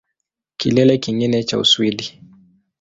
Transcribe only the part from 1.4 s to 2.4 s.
cha Uswidi